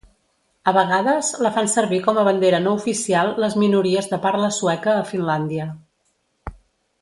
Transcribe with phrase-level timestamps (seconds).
[0.69, 4.97] A vegades la fan servir com a bandera no oficial les minories de parla sueca
[4.97, 5.69] a Finlàndia.